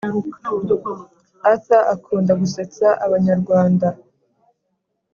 [1.49, 3.87] arthur akunda gusetsa abanyarwanda.